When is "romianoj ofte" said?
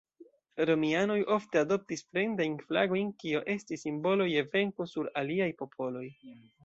0.69-1.59